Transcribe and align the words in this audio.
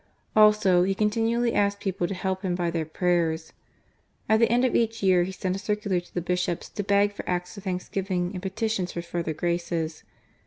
Also, 0.35 0.81
he 0.81 0.95
continually 0.95 1.53
asked 1.53 1.79
people 1.79 2.07
to 2.07 2.15
help 2.15 2.41
him 2.41 2.55
by 2.55 2.71
their 2.71 2.87
prayers. 2.87 3.53
At 4.27 4.39
the 4.39 4.51
end 4.51 4.65
of 4.65 4.73
each 4.75 5.03
year 5.03 5.21
he 5.25 5.31
sent 5.31 5.55
a 5.55 5.59
circular 5.59 5.99
to 5.99 6.13
the 6.15 6.21
Bishops 6.23 6.69
to 6.69 6.83
beg 6.83 7.13
for 7.13 7.29
acts 7.29 7.55
of 7.55 7.63
thanks 7.65 7.87
giving 7.87 8.31
and 8.33 8.41
petitions 8.41 8.91
for 8.93 9.03
further 9.03 9.35
graces. 9.35 10.03